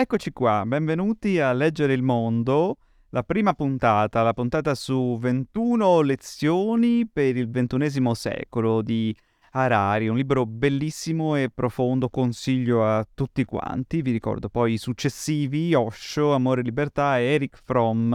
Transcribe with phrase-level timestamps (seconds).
[0.00, 2.76] Eccoci qua, benvenuti a Leggere il Mondo,
[3.08, 9.12] la prima puntata, la puntata su 21 lezioni per il XXI secolo di
[9.50, 14.00] Harari, un libro bellissimo e profondo, consiglio a tutti quanti.
[14.00, 18.14] Vi ricordo poi i successivi, Osho, Amore e Libertà e Eric Fromm,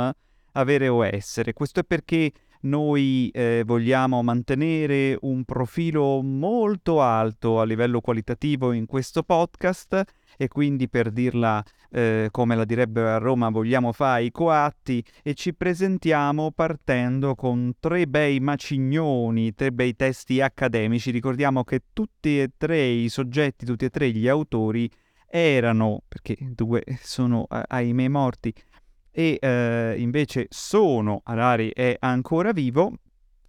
[0.53, 1.51] Avere o Essere.
[1.51, 2.31] Questo è perché
[2.63, 10.03] noi eh, vogliamo mantenere un profilo molto alto a livello qualitativo in questo podcast
[10.37, 15.33] e quindi per dirla eh, come la direbbero a Roma vogliamo fare i coatti e
[15.33, 21.11] ci presentiamo partendo con tre bei macignoni, tre bei testi accademici.
[21.11, 24.89] Ricordiamo che tutti e tre i soggetti, tutti e tre gli autori
[25.27, 28.53] erano, perché due sono ahimè morti,
[29.15, 32.93] e eh, invece sono, Harari è ancora vivo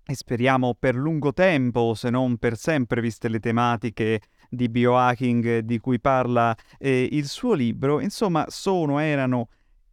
[0.06, 5.78] e speriamo per lungo tempo, se non per sempre, viste le tematiche di biohacking di
[5.78, 9.48] cui parla eh, il suo libro, insomma sono, erano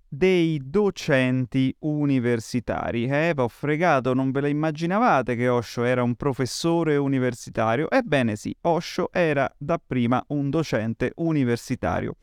[0.10, 3.06] dei docenti universitari.
[3.06, 7.90] Eh, ho fregato, non ve la immaginavate che Osho era un professore universitario?
[7.90, 12.18] Ebbene sì, Osho era dapprima un docente universitario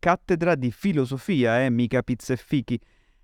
[0.00, 2.80] cattedra di filosofia, eh, mica pizze e fichi.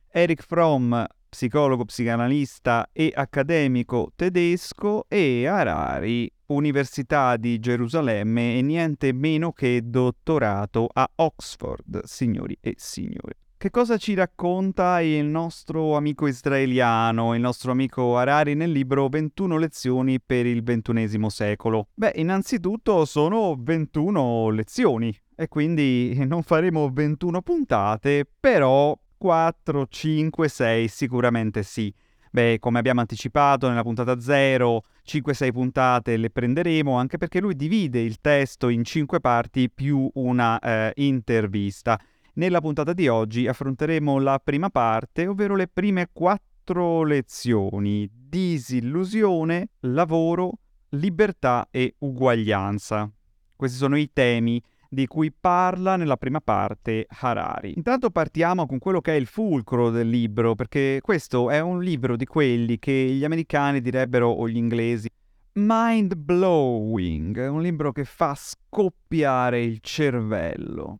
[0.09, 0.95] Eric Fromm,
[1.29, 10.89] psicologo, psicanalista e accademico tedesco, e Harari, Università di Gerusalemme e niente meno che dottorato
[10.93, 13.35] a Oxford, signori e signori.
[13.59, 19.57] Che cosa ci racconta il nostro amico israeliano, il nostro amico Harari nel libro 21
[19.57, 21.89] lezioni per il XXI secolo?
[21.95, 30.89] Beh, innanzitutto sono 21 lezioni, e quindi non faremo 21 puntate, però 4, 5, 6
[30.89, 31.93] sicuramente sì.
[32.31, 38.01] Beh, come abbiamo anticipato nella puntata 0, 5-6 puntate le prenderemo anche perché lui divide
[38.01, 41.98] il testo in 5 parti più una eh, intervista.
[42.34, 50.59] Nella puntata di oggi affronteremo la prima parte, ovvero le prime 4 lezioni: disillusione, lavoro,
[50.91, 53.11] libertà e uguaglianza.
[53.56, 57.75] Questi sono i temi di cui parla nella prima parte Harari.
[57.77, 62.17] Intanto partiamo con quello che è il fulcro del libro, perché questo è un libro
[62.17, 65.09] di quelli che gli americani direbbero, o gli inglesi,
[65.55, 70.99] mind blowing, un libro che fa scoppiare il cervello.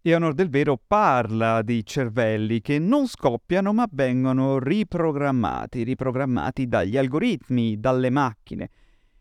[0.00, 6.96] E onor del vero parla di cervelli che non scoppiano ma vengono riprogrammati, riprogrammati dagli
[6.96, 8.70] algoritmi, dalle macchine.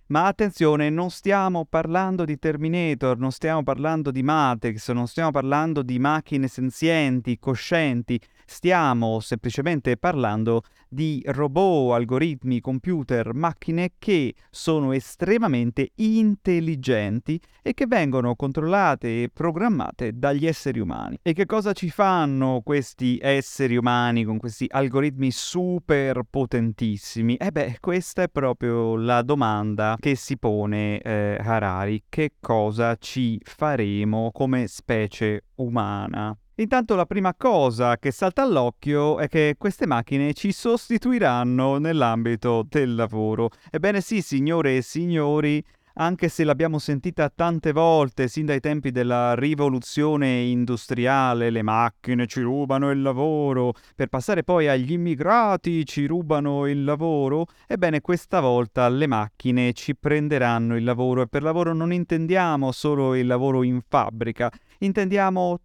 [0.09, 5.81] Ma attenzione, non stiamo parlando di Terminator, non stiamo parlando di Matrix, non stiamo parlando
[5.81, 15.91] di macchine senzienti, coscienti, stiamo semplicemente parlando di robot, algoritmi, computer, macchine che sono estremamente
[15.95, 21.19] intelligenti e che vengono controllate e programmate dagli esseri umani.
[21.21, 27.35] E che cosa ci fanno questi esseri umani con questi algoritmi super potentissimi?
[27.35, 32.03] E beh, questa è proprio la domanda che si pone eh, Harari.
[32.07, 36.35] Che cosa ci faremo come specie umana?
[36.59, 42.95] Intanto la prima cosa che salta all'occhio è che queste macchine ci sostituiranno nell'ambito del
[42.95, 43.51] lavoro.
[43.69, 45.63] Ebbene sì, signore e signori,
[45.99, 52.41] anche se l'abbiamo sentita tante volte sin dai tempi della rivoluzione industriale, le macchine ci
[52.41, 58.89] rubano il lavoro, per passare poi agli immigrati ci rubano il lavoro, ebbene questa volta
[58.89, 63.79] le macchine ci prenderanno il lavoro e per lavoro non intendiamo solo il lavoro in
[63.87, 65.59] fabbrica, intendiamo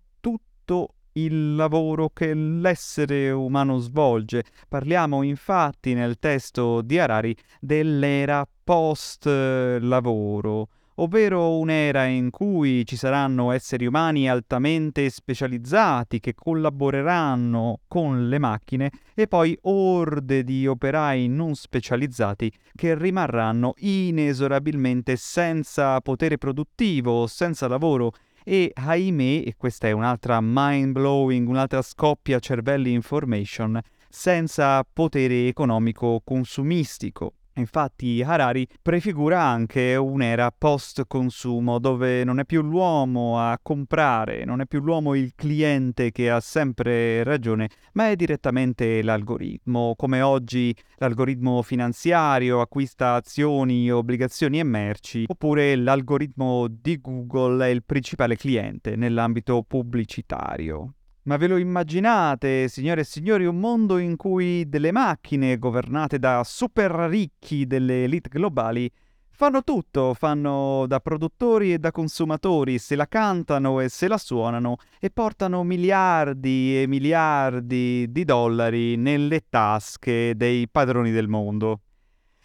[0.72, 4.44] tutto il lavoro che l'essere umano svolge.
[4.66, 13.84] Parliamo infatti nel testo di Harari dell'era post-lavoro, ovvero un'era in cui ci saranno esseri
[13.84, 22.50] umani altamente specializzati che collaboreranno con le macchine e poi orde di operai non specializzati
[22.74, 28.12] che rimarranno inesorabilmente senza potere produttivo, senza lavoro
[28.44, 36.20] e ahimè, e questa è un'altra mind blowing, un'altra scoppia cervelli information, senza potere economico
[36.24, 37.34] consumistico.
[37.56, 44.66] Infatti Harari prefigura anche un'era post-consumo dove non è più l'uomo a comprare, non è
[44.66, 51.60] più l'uomo il cliente che ha sempre ragione, ma è direttamente l'algoritmo, come oggi l'algoritmo
[51.62, 59.62] finanziario acquista azioni, obbligazioni e merci, oppure l'algoritmo di Google è il principale cliente nell'ambito
[59.62, 60.94] pubblicitario.
[61.24, 66.42] Ma ve lo immaginate, signore e signori, un mondo in cui delle macchine governate da
[66.44, 68.90] super ricchi delle elite globali
[69.30, 74.78] fanno tutto, fanno da produttori e da consumatori, se la cantano e se la suonano
[74.98, 81.82] e portano miliardi e miliardi di dollari nelle tasche dei padroni del mondo.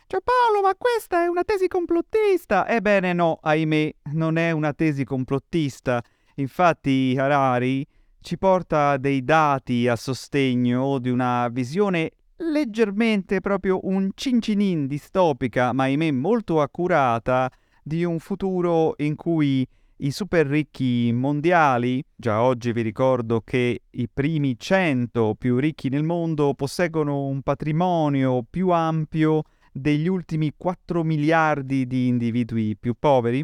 [0.06, 2.68] Ciao Paolo, ma questa è una tesi complottista!
[2.68, 6.00] Ebbene no, ahimè, non è una tesi complottista.
[6.36, 7.84] Infatti Harari
[8.22, 15.84] ci porta dei dati a sostegno di una visione leggermente proprio un cincinin distopica, ma
[15.84, 19.68] ahimè molto accurata, di un futuro in cui
[20.00, 26.04] i super ricchi mondiali, già oggi vi ricordo che i primi 100 più ricchi nel
[26.04, 33.44] mondo posseggono un patrimonio più ampio degli ultimi 4 miliardi di individui più poveri,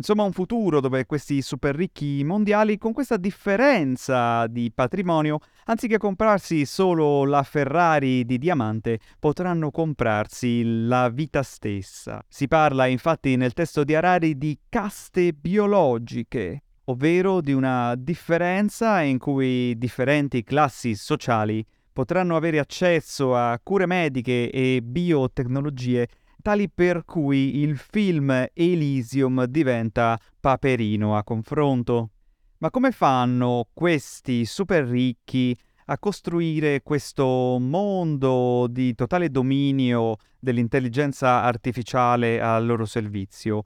[0.00, 6.64] Insomma, un futuro dove questi super ricchi mondiali, con questa differenza di patrimonio, anziché comprarsi
[6.64, 12.24] solo la Ferrari di diamante, potranno comprarsi la vita stessa.
[12.26, 19.18] Si parla infatti nel testo di Harari di caste biologiche, ovvero di una differenza in
[19.18, 21.62] cui differenti classi sociali
[21.92, 26.08] potranno avere accesso a cure mediche e biotecnologie
[26.40, 32.10] tali per cui il film Elysium diventa paperino a confronto.
[32.58, 35.56] Ma come fanno questi super ricchi
[35.86, 43.62] a costruire questo mondo di totale dominio dell'intelligenza artificiale al loro servizio?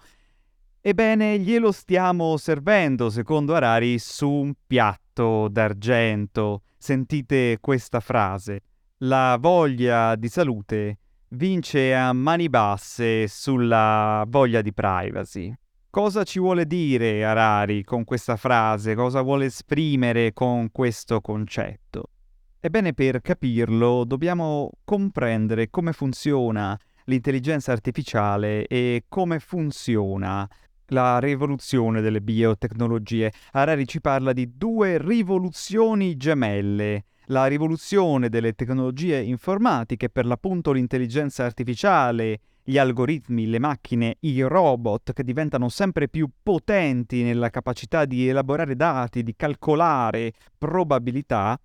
[0.80, 6.62] Ebbene, glielo stiamo servendo, secondo Harari, su un piatto d'argento.
[6.76, 8.60] Sentite questa frase.
[8.98, 10.98] La voglia di salute
[11.28, 15.54] vince a mani basse sulla voglia di privacy.
[15.90, 18.94] Cosa ci vuole dire Harari con questa frase?
[18.94, 22.10] Cosa vuole esprimere con questo concetto?
[22.58, 30.48] Ebbene, per capirlo dobbiamo comprendere come funziona l'intelligenza artificiale e come funziona
[30.88, 33.32] la rivoluzione delle biotecnologie.
[33.52, 41.44] Harari ci parla di due rivoluzioni gemelle la rivoluzione delle tecnologie informatiche, per l'appunto l'intelligenza
[41.44, 48.26] artificiale, gli algoritmi, le macchine, i robot che diventano sempre più potenti nella capacità di
[48.26, 51.58] elaborare dati, di calcolare probabilità,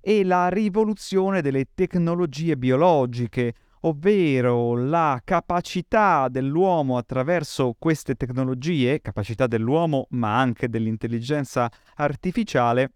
[0.00, 10.06] e la rivoluzione delle tecnologie biologiche, ovvero la capacità dell'uomo attraverso queste tecnologie, capacità dell'uomo
[10.10, 12.92] ma anche dell'intelligenza artificiale,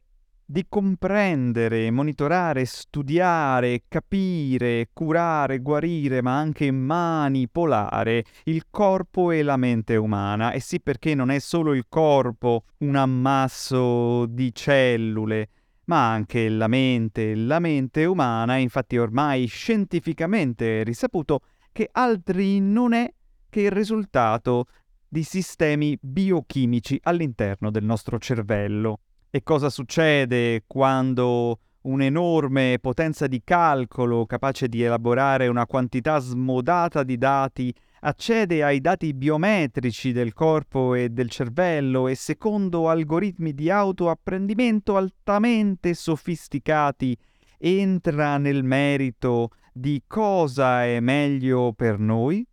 [0.55, 9.97] di comprendere, monitorare, studiare, capire, curare, guarire, ma anche manipolare il corpo e la mente
[9.97, 10.53] umana.
[10.53, 15.49] E sì perché non è solo il corpo un ammasso di cellule,
[15.87, 17.35] ma anche la mente.
[17.35, 21.41] La mente umana, infatti ormai scientificamente risaputo,
[21.73, 23.13] che altri non è
[23.51, 24.67] che il risultato
[25.09, 29.01] di sistemi biochimici all'interno del nostro cervello.
[29.35, 37.19] E cosa succede quando un'enorme potenza di calcolo capace di elaborare una quantità smodata di
[37.19, 44.97] dati accede ai dati biometrici del corpo e del cervello e secondo algoritmi di autoapprendimento
[44.97, 47.19] altamente sofisticati
[47.59, 52.47] entra nel merito di cosa è meglio per noi?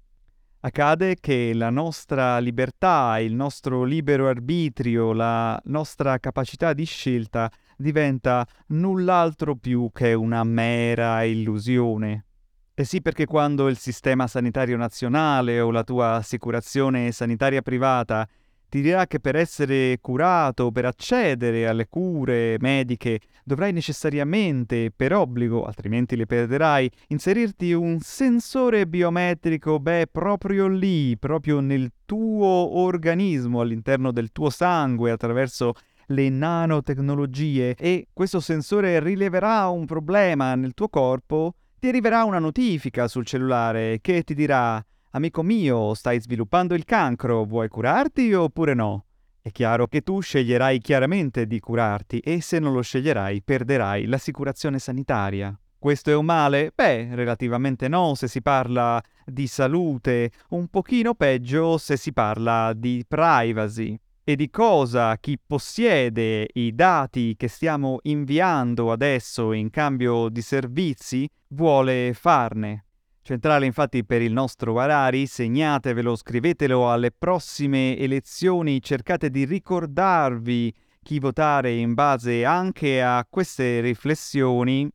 [0.61, 8.45] Accade che la nostra libertà, il nostro libero arbitrio, la nostra capacità di scelta diventa
[8.67, 12.25] null'altro più che una mera illusione.
[12.73, 18.27] E sì perché quando il sistema sanitario nazionale o la tua assicurazione sanitaria privata
[18.71, 25.65] ti dirà che per essere curato, per accedere alle cure mediche, dovrai necessariamente, per obbligo,
[25.65, 34.13] altrimenti le perderai, inserirti un sensore biometrico, beh, proprio lì, proprio nel tuo organismo, all'interno
[34.13, 35.73] del tuo sangue, attraverso
[36.05, 37.75] le nanotecnologie.
[37.75, 43.99] E questo sensore rileverà un problema nel tuo corpo, ti arriverà una notifica sul cellulare
[43.99, 44.81] che ti dirà
[45.13, 49.07] Amico mio, stai sviluppando il cancro, vuoi curarti oppure no?
[49.41, 54.79] È chiaro che tu sceglierai chiaramente di curarti e se non lo sceglierai perderai l'assicurazione
[54.79, 55.53] sanitaria.
[55.77, 56.71] Questo è un male?
[56.73, 63.03] Beh, relativamente no se si parla di salute, un pochino peggio se si parla di
[63.05, 70.41] privacy e di cosa chi possiede i dati che stiamo inviando adesso in cambio di
[70.41, 72.85] servizi vuole farne.
[73.23, 80.73] Centrale infatti per il nostro Harari, segnatevelo, scrivetelo alle prossime elezioni, cercate di ricordarvi
[81.03, 84.89] chi votare in base anche a queste riflessioni.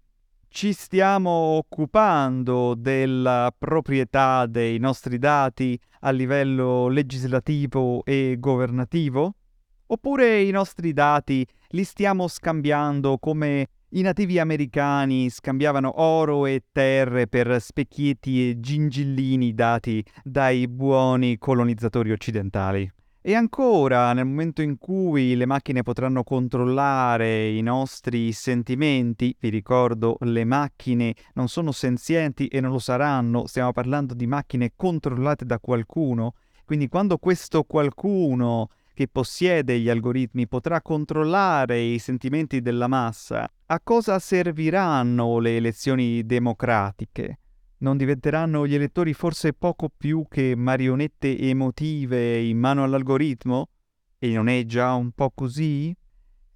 [0.48, 9.34] Ci stiamo occupando della proprietà dei nostri dati a livello legislativo e governativo?
[9.86, 17.28] Oppure i nostri dati li stiamo scambiando come i nativi americani scambiavano oro e terre
[17.28, 22.90] per specchietti e gingillini dati dai buoni colonizzatori occidentali?
[23.20, 30.16] E ancora, nel momento in cui le macchine potranno controllare i nostri sentimenti, vi ricordo,
[30.20, 35.58] le macchine non sono senzienti e non lo saranno, stiamo parlando di macchine controllate da
[35.58, 43.46] qualcuno, quindi quando questo qualcuno che possiede gli algoritmi potrà controllare i sentimenti della massa,
[43.66, 47.40] a cosa serviranno le elezioni democratiche?
[47.80, 53.68] Non diventeranno gli elettori forse poco più che marionette emotive in mano all'algoritmo?
[54.18, 55.94] E non è già un po' così?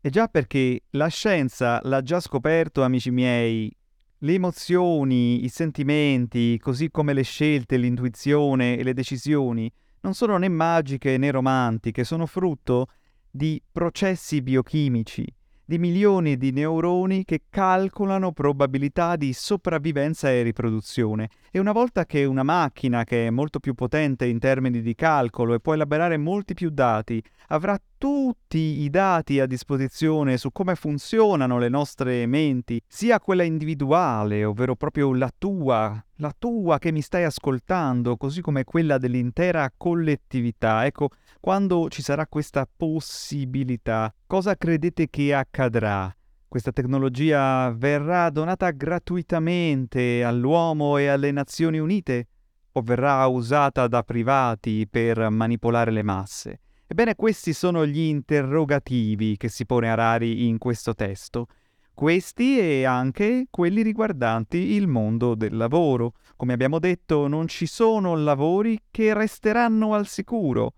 [0.00, 3.70] È già perché la scienza l'ha già scoperto, amici miei.
[4.16, 9.70] Le emozioni, i sentimenti, così come le scelte, l'intuizione e le decisioni,
[10.00, 12.87] non sono né magiche né romantiche, sono frutto
[13.30, 15.26] di processi biochimici
[15.71, 21.28] di milioni di neuroni che calcolano probabilità di sopravvivenza e riproduzione.
[21.52, 25.54] E una volta che una macchina, che è molto più potente in termini di calcolo
[25.54, 31.59] e può elaborare molti più dati, avrà tutti i dati a disposizione su come funzionano
[31.59, 37.25] le nostre menti, sia quella individuale, ovvero proprio la tua, la tua che mi stai
[37.25, 40.87] ascoltando, così come quella dell'intera collettività.
[40.87, 46.11] Ecco, quando ci sarà questa possibilità, cosa credete che accadrà?
[46.49, 52.28] Questa tecnologia verrà donata gratuitamente all'uomo e alle Nazioni Unite
[52.73, 56.61] o verrà usata da privati per manipolare le masse?
[56.90, 61.47] Ebbene, questi sono gli interrogativi che si pone Harari in questo testo.
[61.94, 66.14] Questi e anche quelli riguardanti il mondo del lavoro.
[66.35, 70.75] Come abbiamo detto, non ci sono lavori che resteranno al sicuro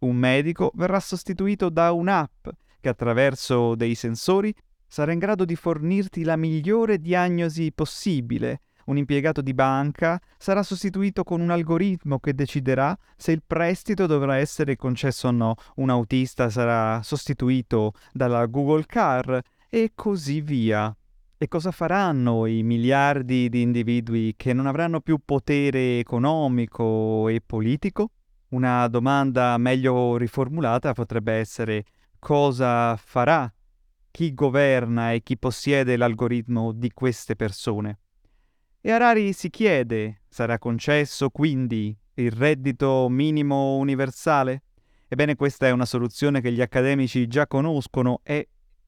[0.00, 2.48] un medico verrà sostituito da un'app
[2.80, 4.54] che attraverso dei sensori
[4.86, 8.62] sarà in grado di fornirti la migliore diagnosi possibile.
[8.86, 14.36] Un impiegato di banca sarà sostituito con un algoritmo che deciderà se il prestito dovrà
[14.36, 15.54] essere concesso o no.
[15.76, 20.94] Un autista sarà sostituito dalla Google Car e così via.
[21.38, 28.10] E cosa faranno i miliardi di individui che non avranno più potere economico e politico?
[28.50, 31.84] Una domanda meglio riformulata potrebbe essere
[32.18, 33.50] cosa farà
[34.10, 37.98] chi governa e chi possiede l'algoritmo di queste persone.
[38.82, 44.62] E Harari si chiede, sarà concesso quindi il reddito minimo universale?
[45.06, 48.42] Ebbene questa è una soluzione che gli accademici già conoscono, è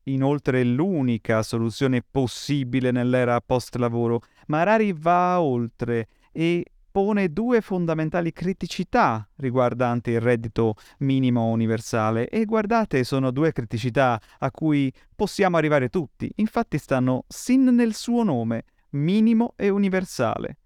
[0.04, 9.28] inoltre l'unica soluzione possibile nell'era post-lavoro, ma Harari va oltre e pone due fondamentali criticità
[9.36, 12.30] riguardanti il reddito minimo universale.
[12.30, 18.22] E guardate sono due criticità a cui possiamo arrivare tutti, infatti stanno sin nel suo
[18.22, 20.56] nome, minimo e universale.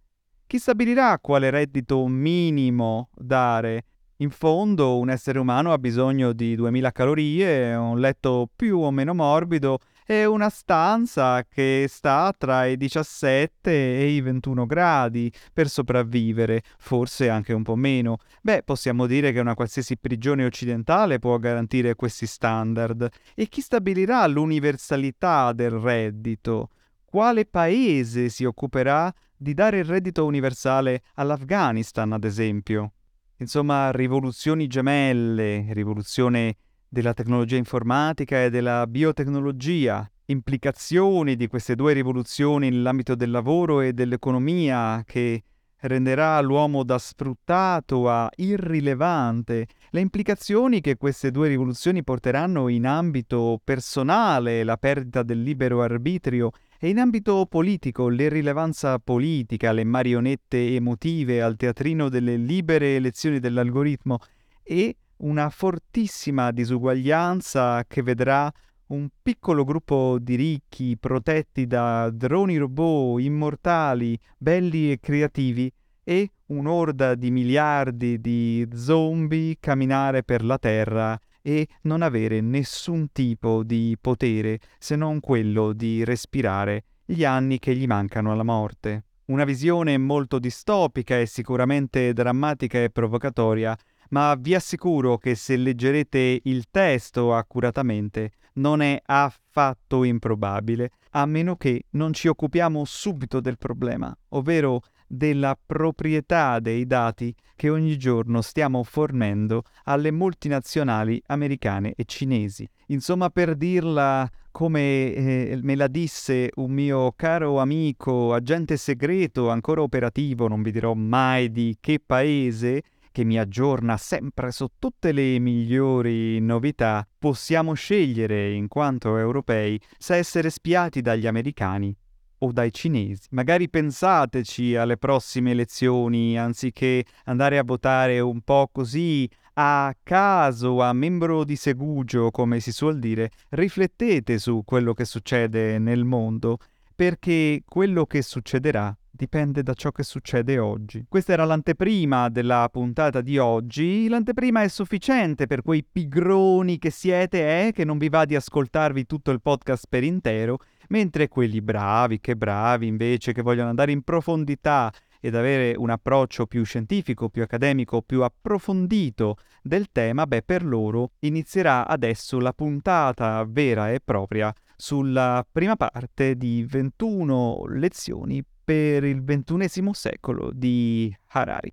[0.46, 3.84] Chi stabilirà quale reddito minimo dare?
[4.18, 9.12] In fondo un essere umano ha bisogno di 2000 calorie, un letto più o meno
[9.12, 16.62] morbido è una stanza che sta tra i 17 e i 21 gradi per sopravvivere,
[16.78, 18.18] forse anche un po' meno.
[18.40, 23.08] Beh, possiamo dire che una qualsiasi prigione occidentale può garantire questi standard.
[23.34, 26.68] E chi stabilirà l'universalità del reddito?
[27.16, 32.92] Quale paese si occuperà di dare il reddito universale all'Afghanistan, ad esempio?
[33.38, 42.68] Insomma, rivoluzioni gemelle, rivoluzione della tecnologia informatica e della biotecnologia, implicazioni di queste due rivoluzioni
[42.68, 45.42] nell'ambito del lavoro e dell'economia che
[45.80, 53.60] renderà l'uomo da sfruttato a irrilevante, le implicazioni che queste due rivoluzioni porteranno in ambito
[53.62, 61.42] personale, la perdita del libero arbitrio, e in ambito politico, l'irrilevanza politica, le marionette emotive
[61.42, 64.18] al teatrino delle libere elezioni dell'algoritmo
[64.62, 68.52] e una fortissima disuguaglianza che vedrà
[68.88, 75.72] un piccolo gruppo di ricchi protetti da droni robot immortali, belli e creativi,
[76.04, 83.64] e un'orda di miliardi di zombie camminare per la terra e non avere nessun tipo
[83.64, 89.04] di potere se non quello di respirare gli anni che gli mancano alla morte.
[89.26, 93.76] Una visione molto distopica e sicuramente drammatica e provocatoria,
[94.10, 101.56] ma vi assicuro che se leggerete il testo accuratamente non è affatto improbabile, a meno
[101.56, 108.42] che non ci occupiamo subito del problema, ovvero della proprietà dei dati che ogni giorno
[108.42, 112.68] stiamo fornendo alle multinazionali americane e cinesi.
[112.88, 119.82] Insomma, per dirla come eh, me la disse un mio caro amico, agente segreto ancora
[119.82, 122.82] operativo, non vi dirò mai di che paese,
[123.16, 130.16] che mi aggiorna sempre su tutte le migliori novità, possiamo scegliere, in quanto europei, se
[130.16, 131.96] essere spiati dagli americani
[132.40, 133.22] o dai cinesi.
[133.30, 140.92] Magari pensateci alle prossime elezioni, anziché andare a votare un po' così a caso, a
[140.92, 146.58] membro di segugio, come si suol dire, riflettete su quello che succede nel mondo,
[146.94, 151.04] perché quello che succederà dipende da ciò che succede oggi.
[151.08, 154.06] Questa era l'anteprima della puntata di oggi.
[154.08, 159.06] L'anteprima è sufficiente per quei pigroni che siete, eh, che non vi va di ascoltarvi
[159.06, 160.58] tutto il podcast per intero,
[160.88, 166.46] mentre quelli bravi, che bravi invece, che vogliono andare in profondità ed avere un approccio
[166.46, 173.44] più scientifico, più accademico, più approfondito del tema, beh, per loro inizierà adesso la puntata
[173.48, 181.72] vera e propria sulla prima parte di 21 lezioni per il XXI secolo di Harari.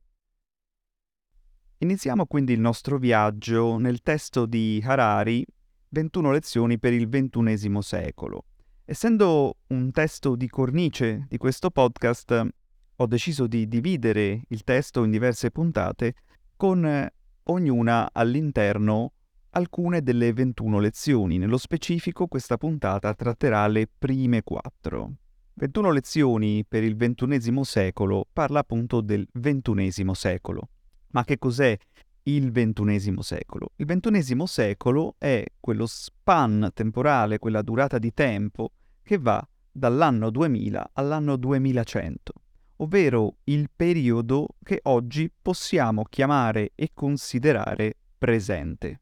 [1.80, 5.44] Iniziamo quindi il nostro viaggio nel testo di Harari,
[5.90, 8.46] 21 lezioni per il XXI secolo.
[8.86, 12.48] Essendo un testo di cornice di questo podcast,
[12.96, 16.14] ho deciso di dividere il testo in diverse puntate
[16.56, 17.10] con
[17.46, 19.14] ognuna all'interno
[19.50, 21.40] alcune delle 21 lezioni.
[21.40, 25.14] Nello specifico questa puntata tratterà le prime quattro.
[25.56, 30.70] 21 lezioni per il XXI secolo parla appunto del XXI secolo.
[31.12, 31.78] Ma che cos'è
[32.24, 33.72] il XXI secolo?
[33.76, 38.72] Il XXI secolo è quello span temporale, quella durata di tempo
[39.04, 42.34] che va dall'anno 2000 all'anno 2100,
[42.78, 49.02] ovvero il periodo che oggi possiamo chiamare e considerare presente.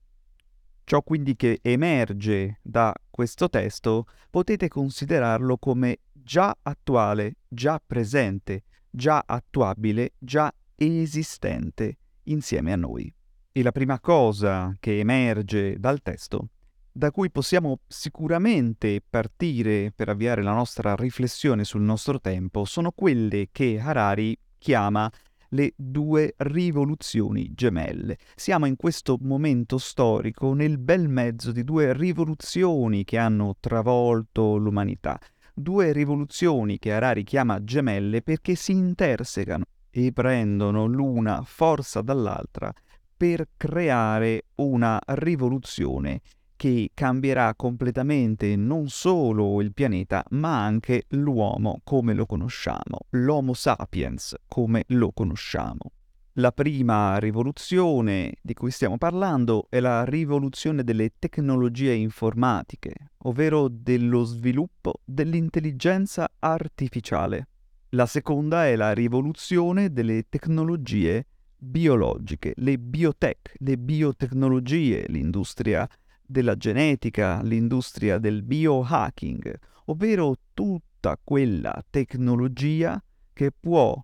[0.84, 9.24] Ciò quindi che emerge da questo testo potete considerarlo come già attuale, già presente, già
[9.26, 13.14] attuabile, già esistente insieme a noi.
[13.52, 16.50] E la prima cosa che emerge dal testo,
[16.92, 23.50] da cui possiamo sicuramente partire per avviare la nostra riflessione sul nostro tempo, sono quelle
[23.52, 25.12] che Harari chiama
[25.54, 28.18] le due rivoluzioni gemelle.
[28.36, 35.20] Siamo in questo momento storico nel bel mezzo di due rivoluzioni che hanno travolto l'umanità
[35.62, 42.74] due rivoluzioni che Harari chiama gemelle perché si intersecano e prendono l'una forza dall'altra
[43.16, 46.22] per creare una rivoluzione
[46.56, 54.36] che cambierà completamente non solo il pianeta, ma anche l'uomo come lo conosciamo, l'Homo sapiens
[54.48, 55.92] come lo conosciamo.
[56.36, 64.24] La prima rivoluzione di cui stiamo parlando è la rivoluzione delle tecnologie informatiche, ovvero dello
[64.24, 67.50] sviluppo dell'intelligenza artificiale.
[67.90, 75.86] La seconda è la rivoluzione delle tecnologie biologiche, le biotech, le biotecnologie, l'industria
[76.26, 79.54] della genetica, l'industria del biohacking,
[79.88, 84.02] ovvero tutta quella tecnologia che può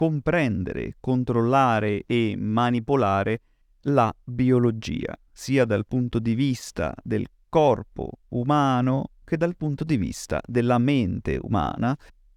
[0.00, 3.42] comprendere, controllare e manipolare
[3.82, 10.40] la biologia, sia dal punto di vista del corpo umano che dal punto di vista
[10.46, 11.94] della mente umana,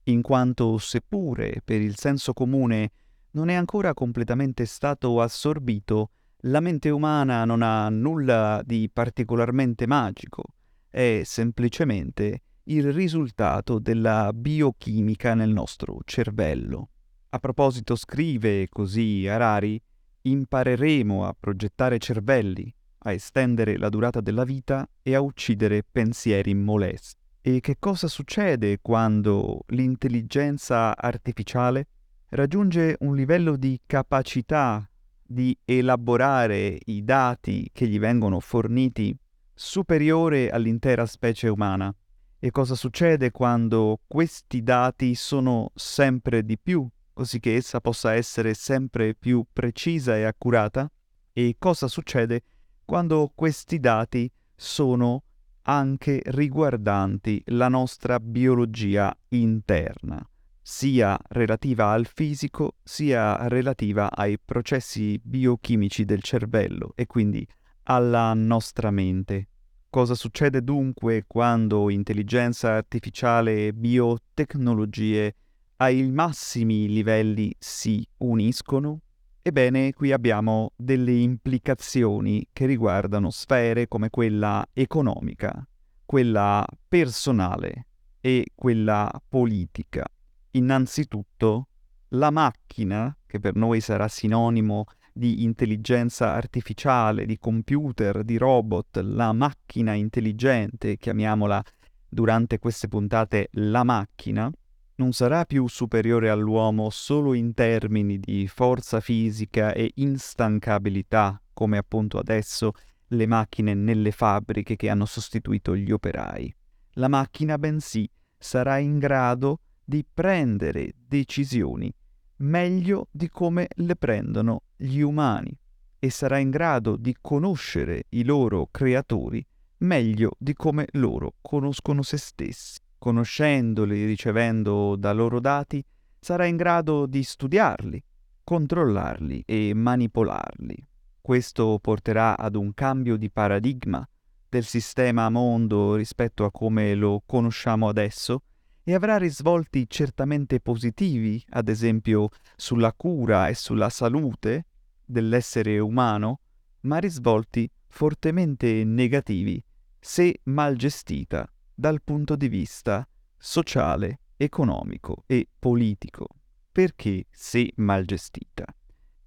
[0.07, 2.91] in quanto seppure per il senso comune
[3.31, 6.09] non è ancora completamente stato assorbito,
[6.41, 10.43] la mente umana non ha nulla di particolarmente magico,
[10.89, 16.89] è semplicemente il risultato della biochimica nel nostro cervello.
[17.33, 19.81] A proposito, scrive così Harari,
[20.21, 22.71] impareremo a progettare cervelli,
[23.05, 27.19] a estendere la durata della vita e a uccidere pensieri molesti.
[27.41, 31.87] E che cosa succede quando l'intelligenza artificiale
[32.29, 34.87] raggiunge un livello di capacità
[35.19, 39.17] di elaborare i dati che gli vengono forniti
[39.55, 41.91] superiore all'intera specie umana?
[42.37, 48.53] E cosa succede quando questi dati sono sempre di più così che essa possa essere
[48.53, 50.91] sempre più precisa e accurata?
[51.31, 52.43] E cosa succede
[52.83, 55.23] quando questi dati sono
[55.63, 60.27] anche riguardanti la nostra biologia interna?
[60.65, 67.45] sia relativa al fisico sia relativa ai processi biochimici del cervello e quindi
[67.83, 69.49] alla nostra mente.
[69.89, 75.35] Cosa succede dunque quando intelligenza artificiale e biotecnologie
[75.77, 79.01] ai massimi livelli si uniscono?
[79.41, 85.67] Ebbene, qui abbiamo delle implicazioni che riguardano sfere come quella economica,
[86.05, 87.87] quella personale
[88.21, 90.05] e quella politica.
[90.51, 91.67] Innanzitutto,
[92.09, 99.33] la macchina, che per noi sarà sinonimo di intelligenza artificiale, di computer, di robot, la
[99.33, 101.61] macchina intelligente, chiamiamola
[102.07, 104.51] durante queste puntate la macchina,
[104.95, 112.19] non sarà più superiore all'uomo solo in termini di forza fisica e instancabilità, come appunto
[112.19, 112.73] adesso
[113.07, 116.53] le macchine nelle fabbriche che hanno sostituito gli operai.
[116.93, 121.93] La macchina bensì sarà in grado di prendere decisioni
[122.37, 125.55] meglio di come le prendono gli umani
[125.99, 129.45] e sarà in grado di conoscere i loro creatori
[129.79, 132.79] meglio di come loro conoscono se stessi.
[133.03, 135.83] Conoscendoli, ricevendo da loro dati,
[136.21, 138.01] sarà in grado di studiarli,
[138.45, 140.87] controllarli e manipolarli.
[141.19, 144.07] Questo porterà ad un cambio di paradigma
[144.47, 148.43] del sistema mondo rispetto a come lo conosciamo adesso
[148.85, 154.67] e avrà risvolti certamente positivi, ad esempio sulla cura e sulla salute
[155.03, 156.39] dell'essere umano,
[156.83, 159.61] ma risvolti fortemente negativi
[159.99, 163.07] se mal gestita dal punto di vista
[163.37, 166.27] sociale, economico e politico.
[166.71, 168.65] Perché se mal gestita?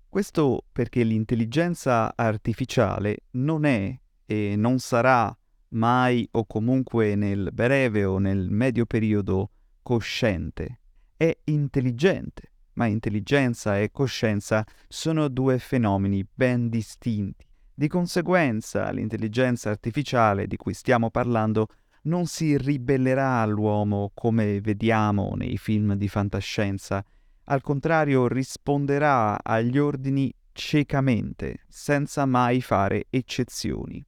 [0.09, 5.37] Questo perché l'intelligenza artificiale non è e non sarà
[5.71, 9.51] mai o comunque nel breve o nel medio periodo
[9.83, 10.81] cosciente.
[11.17, 17.45] È intelligente, ma intelligenza e coscienza sono due fenomeni ben distinti.
[17.75, 21.69] Di conseguenza l'intelligenza artificiale di cui stiamo parlando
[22.07, 27.05] non si ribellerà all'uomo come vediamo nei film di fantascienza,
[27.45, 34.05] al contrario risponderà agli ordini ciecamente, senza mai fare eccezioni.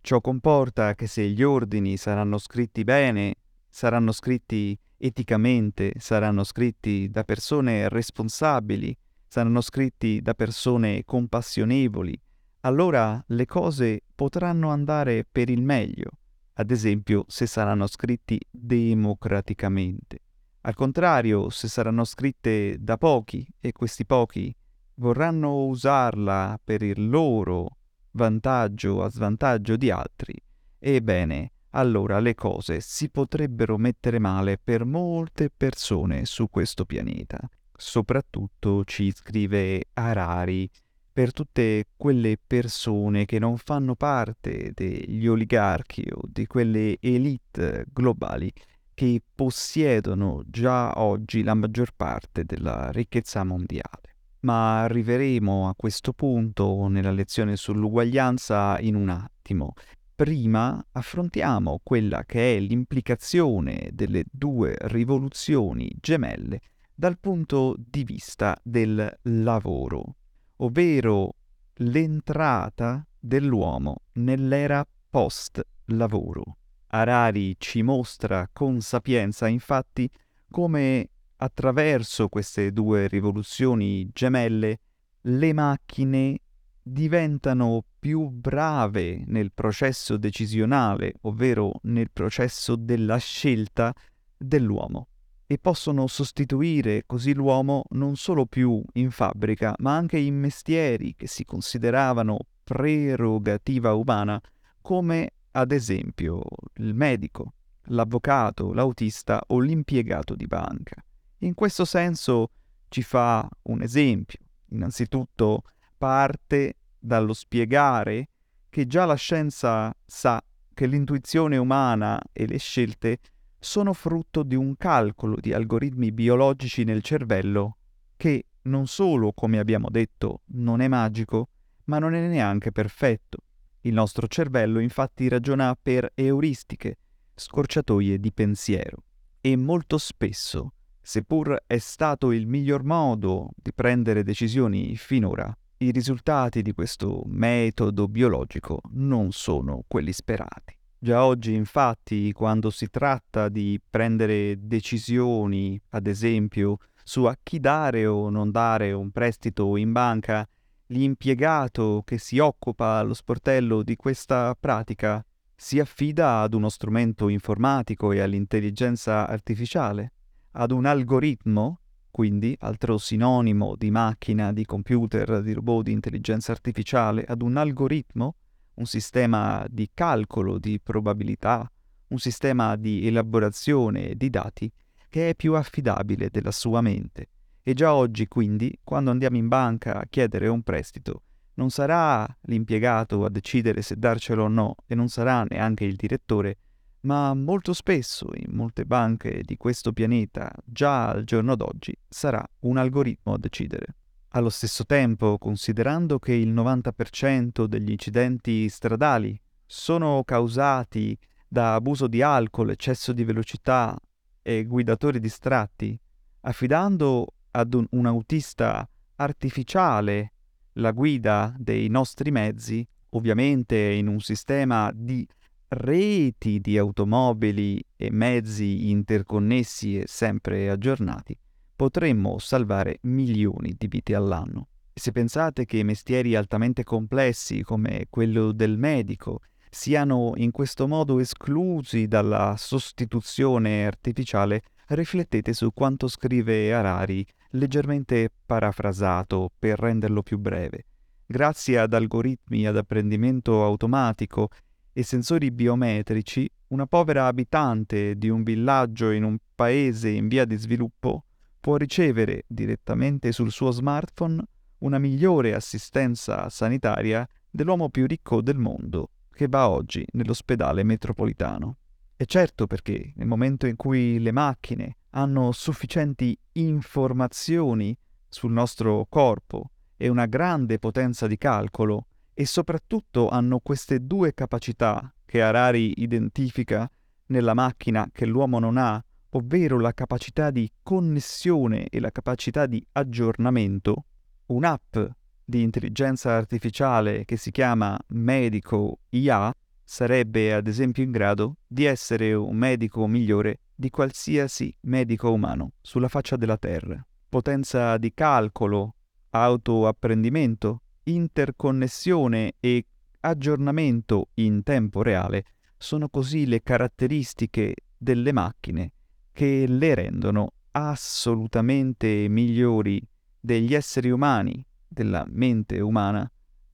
[0.00, 3.34] Ciò comporta che se gli ordini saranno scritti bene,
[3.68, 12.18] saranno scritti eticamente, saranno scritti da persone responsabili, saranno scritti da persone compassionevoli,
[12.60, 16.10] allora le cose potranno andare per il meglio,
[16.58, 20.20] ad esempio se saranno scritti democraticamente.
[20.62, 24.54] Al contrario, se saranno scritte da pochi e questi pochi
[24.94, 27.76] vorranno usarla per il loro
[28.12, 30.34] vantaggio a svantaggio di altri,
[30.78, 37.38] ebbene, allora le cose si potrebbero mettere male per molte persone su questo pianeta.
[37.76, 40.68] Soprattutto ci scrive Harari
[41.16, 48.52] per tutte quelle persone che non fanno parte degli oligarchi o di quelle elite globali
[48.92, 56.86] che possiedono già oggi la maggior parte della ricchezza mondiale ma arriveremo a questo punto
[56.88, 59.72] nella lezione sull'uguaglianza in un attimo.
[60.14, 66.60] Prima affrontiamo quella che è l'implicazione delle due rivoluzioni gemelle
[66.94, 70.16] dal punto di vista del lavoro,
[70.56, 71.34] ovvero
[71.78, 76.58] l'entrata dell'uomo nell'era post-lavoro.
[76.88, 80.08] Harari ci mostra con sapienza infatti
[80.50, 84.80] come attraverso queste due rivoluzioni gemelle
[85.22, 86.38] le macchine
[86.80, 93.92] diventano più brave nel processo decisionale, ovvero nel processo della scelta
[94.36, 95.08] dell'uomo,
[95.46, 101.26] e possono sostituire così l'uomo non solo più in fabbrica, ma anche in mestieri che
[101.28, 104.40] si consideravano prerogativa umana,
[104.80, 106.42] come ad esempio
[106.74, 107.54] il medico,
[107.84, 111.02] l'avvocato, l'autista o l'impiegato di banca.
[111.38, 112.50] In questo senso
[112.88, 114.40] ci fa un esempio.
[114.70, 115.62] Innanzitutto
[115.96, 118.30] parte dallo spiegare
[118.68, 120.42] che già la scienza sa
[120.74, 123.18] che l'intuizione umana e le scelte
[123.58, 127.78] sono frutto di un calcolo di algoritmi biologici nel cervello
[128.16, 131.48] che non solo, come abbiamo detto, non è magico,
[131.84, 133.38] ma non è neanche perfetto.
[133.82, 136.98] Il nostro cervello infatti ragiona per euristiche,
[137.34, 139.04] scorciatoie di pensiero,
[139.40, 140.72] e molto spesso
[141.08, 148.08] Seppur è stato il miglior modo di prendere decisioni finora, i risultati di questo metodo
[148.08, 150.75] biologico non sono quelli sperati.
[150.98, 158.06] Già oggi, infatti, quando si tratta di prendere decisioni, ad esempio, su a chi dare
[158.06, 160.48] o non dare un prestito in banca,
[160.86, 168.12] l'impiegato che si occupa allo sportello di questa pratica si affida ad uno strumento informatico
[168.12, 170.12] e all'intelligenza artificiale,
[170.52, 171.80] ad un algoritmo,
[172.10, 178.36] quindi altro sinonimo di macchina, di computer, di robot, di intelligenza artificiale, ad un algoritmo
[178.76, 181.70] un sistema di calcolo di probabilità,
[182.08, 184.70] un sistema di elaborazione di dati
[185.08, 187.28] che è più affidabile della sua mente.
[187.62, 191.22] E già oggi, quindi, quando andiamo in banca a chiedere un prestito,
[191.54, 196.58] non sarà l'impiegato a decidere se darcelo o no, e non sarà neanche il direttore,
[197.00, 202.76] ma molto spesso in molte banche di questo pianeta, già al giorno d'oggi, sarà un
[202.76, 203.86] algoritmo a decidere.
[204.30, 211.16] Allo stesso tempo, considerando che il 90% degli incidenti stradali sono causati
[211.48, 213.98] da abuso di alcol, eccesso di velocità
[214.42, 215.98] e guidatori distratti,
[216.40, 220.32] affidando ad un, un autista artificiale
[220.74, 225.26] la guida dei nostri mezzi, ovviamente in un sistema di
[225.68, 231.36] reti di automobili e mezzi interconnessi e sempre aggiornati,
[231.76, 234.68] potremmo salvare milioni di vite all'anno.
[234.94, 242.08] Se pensate che mestieri altamente complessi come quello del medico siano in questo modo esclusi
[242.08, 250.86] dalla sostituzione artificiale, riflettete su quanto scrive Harari, leggermente parafrasato per renderlo più breve.
[251.26, 254.48] Grazie ad algoritmi ad apprendimento automatico
[254.94, 260.56] e sensori biometrici, una povera abitante di un villaggio in un paese in via di
[260.56, 261.24] sviluppo
[261.66, 264.40] può ricevere direttamente sul suo smartphone
[264.82, 271.78] una migliore assistenza sanitaria dell'uomo più ricco del mondo che va oggi nell'ospedale metropolitano.
[272.16, 277.98] E certo perché nel momento in cui le macchine hanno sufficienti informazioni
[278.28, 285.12] sul nostro corpo e una grande potenza di calcolo e soprattutto hanno queste due capacità
[285.24, 286.88] che Harari identifica
[287.26, 289.04] nella macchina che l'uomo non ha,
[289.36, 294.06] ovvero la capacità di connessione e la capacità di aggiornamento,
[294.46, 294.96] un'app
[295.44, 302.32] di intelligenza artificiale che si chiama Medico IA sarebbe ad esempio in grado di essere
[302.32, 307.04] un medico migliore di qualsiasi medico umano sulla faccia della Terra.
[307.28, 308.94] Potenza di calcolo,
[309.30, 312.86] autoapprendimento, interconnessione e
[313.20, 315.44] aggiornamento in tempo reale
[315.76, 318.92] sono così le caratteristiche delle macchine
[319.36, 323.06] che le rendono assolutamente migliori
[323.38, 326.26] degli esseri umani, della mente umana,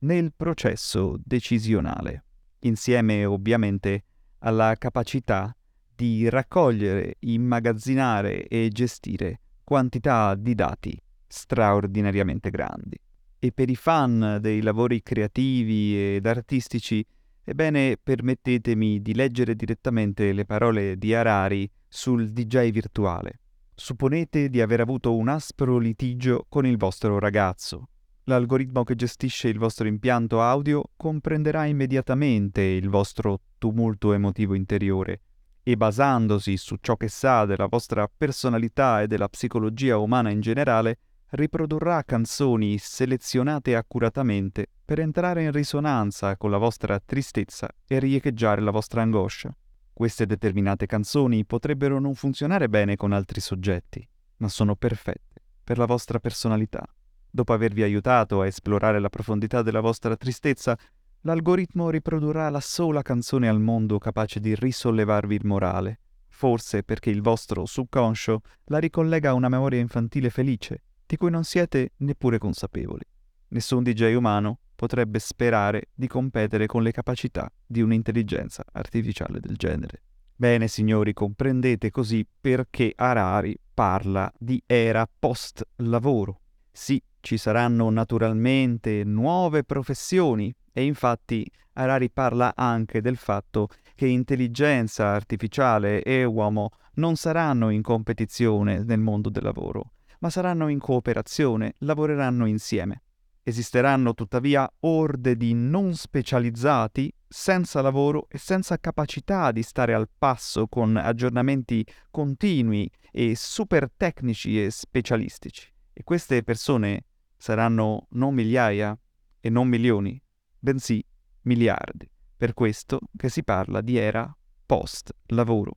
[0.03, 2.25] nel processo decisionale,
[2.61, 4.05] insieme ovviamente
[4.39, 5.53] alla capacità
[5.93, 10.97] di raccogliere, immagazzinare e gestire quantità di dati
[11.27, 12.97] straordinariamente grandi.
[13.41, 17.05] E per i fan dei lavori creativi ed artistici,
[17.43, 23.41] ebbene permettetemi di leggere direttamente le parole di Harari sul DJ virtuale.
[23.75, 27.89] Supponete di aver avuto un aspro litigio con il vostro ragazzo.
[28.25, 35.21] L'algoritmo che gestisce il vostro impianto audio comprenderà immediatamente il vostro tumulto emotivo interiore
[35.63, 40.99] e basandosi su ciò che sa della vostra personalità e della psicologia umana in generale,
[41.31, 48.71] riprodurrà canzoni selezionate accuratamente per entrare in risonanza con la vostra tristezza e riecheggiare la
[48.71, 49.55] vostra angoscia.
[49.93, 54.07] Queste determinate canzoni potrebbero non funzionare bene con altri soggetti,
[54.39, 56.85] ma sono perfette per la vostra personalità.
[57.31, 60.77] Dopo avervi aiutato a esplorare la profondità della vostra tristezza,
[61.21, 67.23] l'algoritmo riprodurrà la sola canzone al mondo capace di risollevarvi il morale, forse perché il
[67.23, 73.05] vostro subconscio la ricollega a una memoria infantile felice, di cui non siete neppure consapevoli.
[73.49, 80.03] Nessun DJ umano potrebbe sperare di competere con le capacità di un'intelligenza artificiale del genere.
[80.35, 86.41] Bene, signori, comprendete così perché Harari parla di era post-lavoro.
[86.73, 95.11] Sì, ci saranno naturalmente nuove professioni e infatti Harari parla anche del fatto che intelligenza
[95.11, 101.75] artificiale e uomo non saranno in competizione nel mondo del lavoro, ma saranno in cooperazione,
[101.79, 103.03] lavoreranno insieme.
[103.45, 110.69] Esisteranno tuttavia orde di non specializzati senza lavoro e senza capacità di stare al passo
[110.69, 115.69] con aggiornamenti continui e super tecnici e specialistici.
[115.93, 118.97] E queste persone saranno non migliaia
[119.41, 120.23] e non milioni,
[120.59, 121.05] bensì
[121.43, 124.33] miliardi, Per questo che si parla di era
[124.65, 125.77] post-lavoro.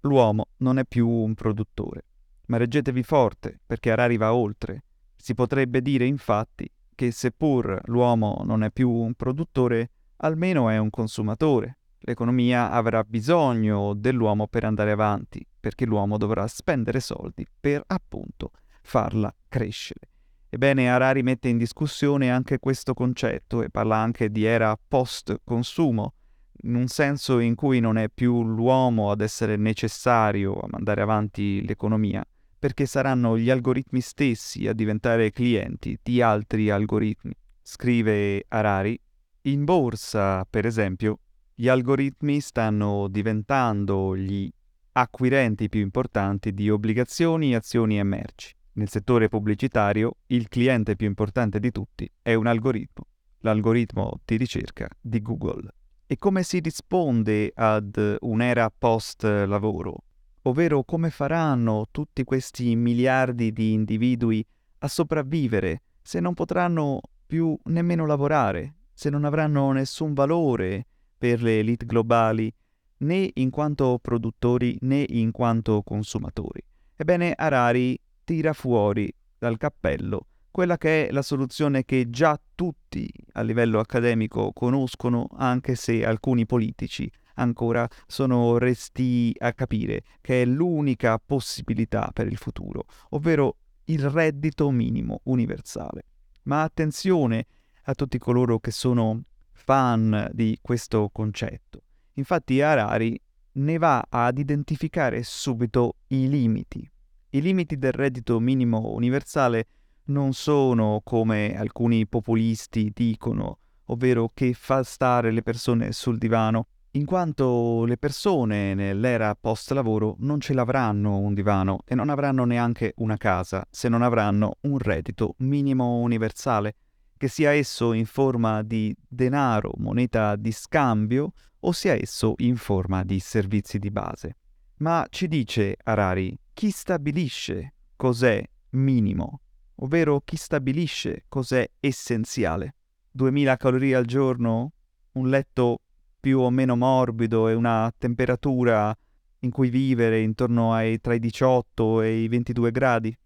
[0.00, 2.06] L'uomo non è più un produttore,
[2.46, 4.84] ma reggetevi forte perché Harari va oltre.
[5.22, 10.88] Si potrebbe dire infatti che seppur l'uomo non è più un produttore, almeno è un
[10.88, 11.76] consumatore.
[11.98, 19.30] L'economia avrà bisogno dell'uomo per andare avanti, perché l'uomo dovrà spendere soldi per appunto farla
[19.46, 20.08] crescere.
[20.48, 26.14] Ebbene, Harari mette in discussione anche questo concetto e parla anche di era post-consumo,
[26.62, 31.64] in un senso in cui non è più l'uomo ad essere necessario a mandare avanti
[31.66, 32.24] l'economia,
[32.60, 37.32] perché saranno gli algoritmi stessi a diventare clienti di altri algoritmi.
[37.62, 39.00] Scrive Harari,
[39.42, 41.20] in borsa, per esempio,
[41.54, 44.48] gli algoritmi stanno diventando gli
[44.92, 48.54] acquirenti più importanti di obbligazioni, azioni e merci.
[48.72, 53.06] Nel settore pubblicitario il cliente più importante di tutti è un algoritmo,
[53.38, 55.72] l'algoritmo di ricerca di Google.
[56.06, 60.02] E come si risponde ad un'era post-lavoro?
[60.42, 64.44] Ovvero come faranno tutti questi miliardi di individui
[64.78, 71.58] a sopravvivere se non potranno più nemmeno lavorare, se non avranno nessun valore per le
[71.58, 72.52] elite globali,
[72.98, 76.62] né in quanto produttori né in quanto consumatori.
[76.96, 83.42] Ebbene, Harari tira fuori dal cappello quella che è la soluzione che già tutti a
[83.42, 91.18] livello accademico conoscono, anche se alcuni politici ancora sono resti a capire che è l'unica
[91.18, 96.04] possibilità per il futuro, ovvero il reddito minimo universale.
[96.44, 97.46] Ma attenzione
[97.84, 101.82] a tutti coloro che sono fan di questo concetto.
[102.14, 103.20] Infatti Harari
[103.52, 106.88] ne va ad identificare subito i limiti.
[107.30, 109.66] I limiti del reddito minimo universale
[110.04, 117.04] non sono come alcuni populisti dicono, ovvero che fa stare le persone sul divano, in
[117.04, 122.94] quanto le persone nell'era post lavoro non ce l'avranno un divano e non avranno neanche
[122.96, 126.74] una casa se non avranno un reddito minimo universale,
[127.16, 133.04] che sia esso in forma di denaro, moneta di scambio, o sia esso in forma
[133.04, 134.38] di servizi di base.
[134.78, 139.42] Ma ci dice Harari, chi stabilisce cos'è minimo,
[139.76, 142.74] ovvero chi stabilisce cos'è essenziale?
[143.12, 144.72] 2000 calorie al giorno?
[145.12, 145.82] Un letto
[146.20, 148.96] più o meno morbido e una temperatura
[149.40, 153.16] in cui vivere intorno ai tra i 18 e i 22 gradi?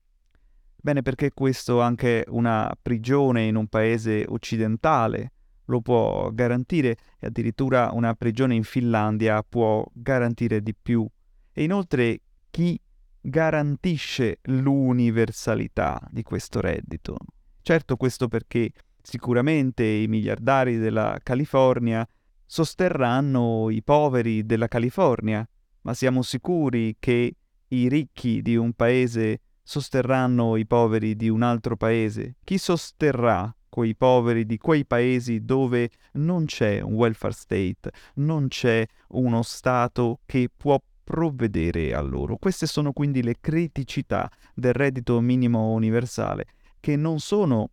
[0.76, 5.32] Bene, perché questo anche una prigione in un paese occidentale
[5.66, 11.06] lo può garantire e addirittura una prigione in Finlandia può garantire di più.
[11.52, 12.78] E inoltre chi
[13.20, 17.16] garantisce l'universalità di questo reddito.
[17.62, 22.06] Certo questo perché sicuramente i miliardari della California
[22.46, 25.46] sosterranno i poveri della California,
[25.82, 27.36] ma siamo sicuri che
[27.68, 32.36] i ricchi di un paese sosterranno i poveri di un altro paese?
[32.44, 38.86] Chi sosterrà quei poveri di quei paesi dove non c'è un welfare state, non c'è
[39.08, 42.36] uno Stato che può provvedere a loro.
[42.36, 46.46] Queste sono quindi le criticità del reddito minimo universale,
[46.78, 47.70] che non sono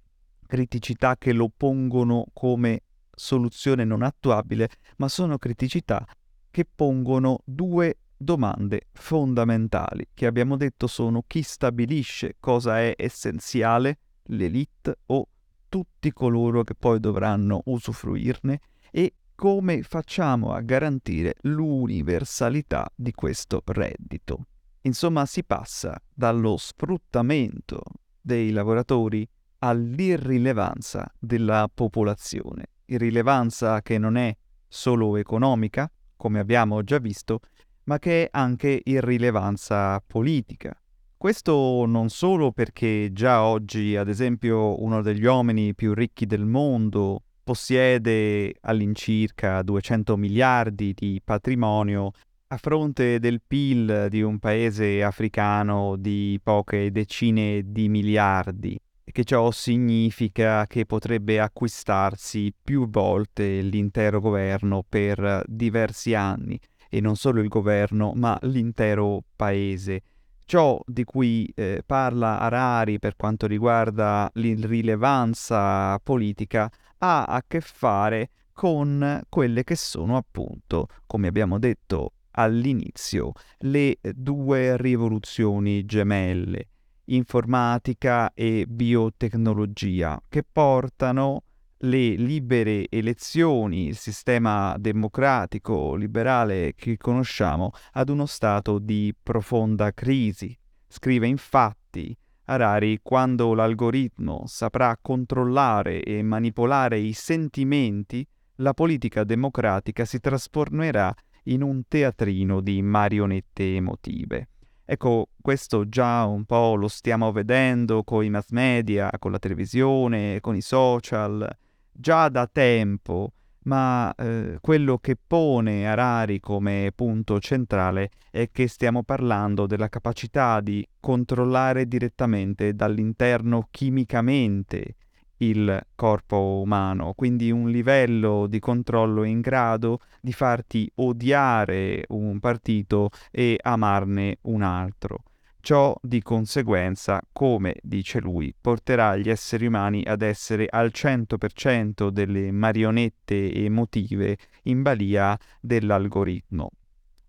[0.48, 2.82] criticità che lo pongono come
[3.14, 6.06] soluzione non attuabile, ma sono criticità
[6.50, 15.00] che pongono due domande fondamentali, che abbiamo detto sono chi stabilisce cosa è essenziale, l'elite
[15.08, 15.28] o
[15.68, 18.60] tutti coloro che poi dovranno usufruirne,
[18.92, 24.46] e come facciamo a garantire l'universalità di questo reddito.
[24.82, 27.82] Insomma, si passa dallo sfruttamento
[28.20, 29.28] dei lavoratori
[29.60, 32.71] all'irrilevanza della popolazione.
[32.92, 34.36] Irrilevanza che non è
[34.68, 37.40] solo economica, come abbiamo già visto,
[37.86, 40.76] ma che è anche irrilevanza politica.
[41.16, 47.24] Questo non solo perché già oggi, ad esempio, uno degli uomini più ricchi del mondo
[47.44, 52.12] possiede all'incirca 200 miliardi di patrimonio
[52.48, 58.78] a fronte del PIL di un paese africano di poche decine di miliardi,
[59.12, 67.16] che ciò significa che potrebbe acquistarsi più volte l'intero governo per diversi anni, e non
[67.16, 70.02] solo il governo, ma l'intero paese.
[70.46, 78.30] Ciò di cui eh, parla Harari per quanto riguarda l'irrilevanza politica ha a che fare
[78.52, 86.68] con quelle che sono appunto, come abbiamo detto all'inizio, le due rivoluzioni gemelle,
[87.16, 91.44] informatica e biotecnologia, che portano
[91.84, 100.58] le libere elezioni, il sistema democratico liberale che conosciamo, ad uno stato di profonda crisi.
[100.88, 110.20] Scrive infatti Harari quando l'algoritmo saprà controllare e manipolare i sentimenti, la politica democratica si
[110.20, 111.14] trasformerà
[111.46, 114.51] in un teatrino di marionette emotive.
[114.92, 120.42] Ecco, questo già un po' lo stiamo vedendo con i mass media, con la televisione,
[120.42, 121.50] con i social,
[121.90, 123.32] già da tempo,
[123.64, 130.60] ma eh, quello che pone Harari come punto centrale è che stiamo parlando della capacità
[130.60, 134.96] di controllare direttamente dall'interno chimicamente
[135.42, 143.10] il corpo umano, quindi un livello di controllo in grado di farti odiare un partito
[143.32, 145.24] e amarne un altro.
[145.60, 152.52] Ciò di conseguenza, come dice lui, porterà gli esseri umani ad essere al 100% delle
[152.52, 156.72] marionette emotive in balia dell'algoritmo.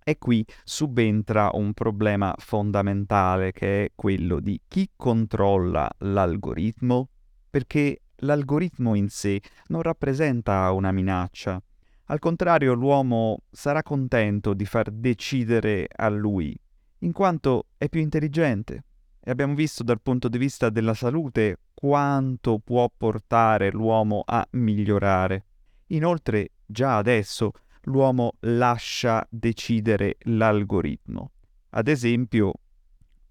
[0.02, 7.08] E qui subentra un problema fondamentale che è quello di chi controlla l'algoritmo,
[7.52, 11.62] perché l'algoritmo in sé non rappresenta una minaccia.
[12.06, 16.58] Al contrario, l'uomo sarà contento di far decidere a lui
[17.00, 18.84] in quanto è più intelligente.
[19.20, 25.44] E abbiamo visto dal punto di vista della salute quanto può portare l'uomo a migliorare.
[25.88, 31.32] Inoltre, già adesso l'uomo lascia decidere l'algoritmo.
[31.70, 32.54] Ad esempio,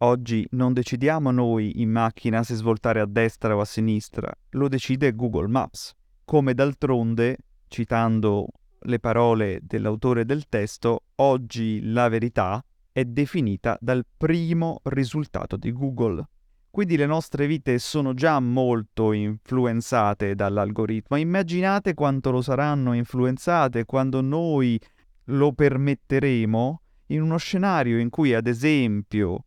[0.04, 5.16] oggi non decidiamo noi in macchina se svoltare a destra o a sinistra, lo decide
[5.16, 5.94] Google Maps.
[6.26, 7.38] Come d'altronde,
[7.68, 8.48] citando
[8.80, 16.28] le parole dell'autore del testo, oggi la verità è definita dal primo risultato di Google.
[16.72, 21.18] Quindi le nostre vite sono già molto influenzate dall'algoritmo.
[21.18, 24.80] Immaginate quanto lo saranno influenzate quando noi
[25.26, 29.46] lo permetteremo in uno scenario in cui, ad esempio,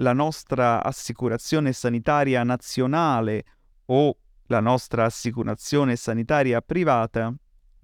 [0.00, 3.44] la nostra assicurazione sanitaria nazionale
[3.86, 7.32] o la nostra assicurazione sanitaria privata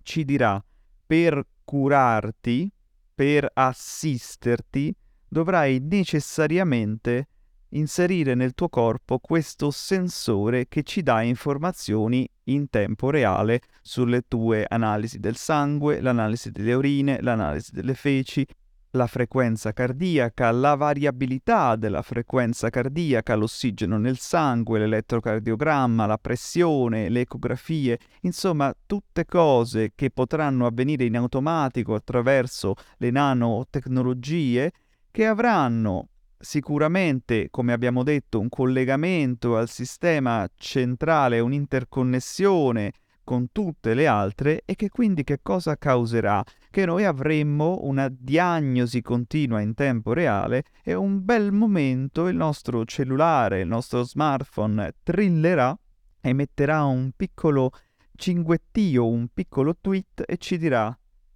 [0.02, 0.62] ci dirà
[1.06, 2.70] per curarti
[3.14, 4.94] per assisterti
[5.28, 7.28] dovrai necessariamente
[7.70, 14.64] inserire nel tuo corpo questo sensore che ci dà informazioni in tempo reale sulle tue
[14.66, 18.46] analisi del sangue, l'analisi delle urine, l'analisi delle feci,
[18.96, 27.20] la frequenza cardiaca, la variabilità della frequenza cardiaca, l'ossigeno nel sangue, l'elettrocardiogramma, la pressione, le
[27.20, 34.72] ecografie, insomma tutte cose che potranno avvenire in automatico attraverso le nanotecnologie
[35.12, 42.92] che avranno sicuramente, come abbiamo detto, un collegamento al sistema centrale, un'interconnessione
[43.26, 46.44] con tutte le altre e che quindi che cosa causerà?
[46.76, 52.84] Che noi avremmo una diagnosi continua in tempo reale e un bel momento il nostro
[52.84, 55.74] cellulare, il nostro smartphone trillerà,
[56.20, 57.70] emetterà un piccolo
[58.14, 60.94] cinguettio, un piccolo tweet e ci dirà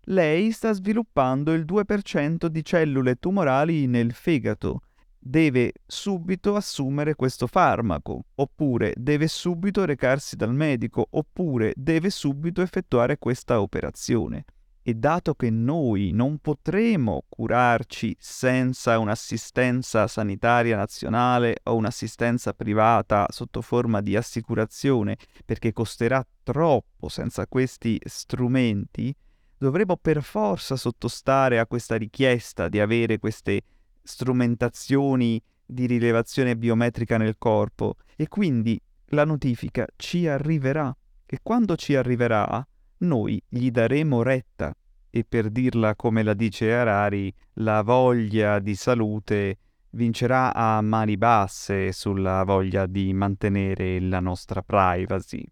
[0.09, 4.83] lei sta sviluppando il 2% di cellule tumorali nel fegato
[5.19, 13.17] deve subito assumere questo farmaco, oppure deve subito recarsi dal medico, oppure deve subito effettuare
[13.17, 14.45] questa operazione.
[14.91, 23.61] E dato che noi non potremo curarci senza un'assistenza sanitaria nazionale o un'assistenza privata sotto
[23.61, 29.15] forma di assicurazione, perché costerà troppo senza questi strumenti,
[29.57, 33.63] dovremo per forza sottostare a questa richiesta di avere queste
[34.03, 37.95] strumentazioni di rilevazione biometrica nel corpo.
[38.17, 38.77] E quindi
[39.11, 40.93] la notifica ci arriverà.
[41.27, 42.67] E quando ci arriverà
[43.03, 44.75] noi gli daremo retta
[45.11, 49.59] e per dirla come la dice Harari, la voglia di salute
[49.91, 55.45] vincerà a mani basse sulla voglia di mantenere la nostra privacy.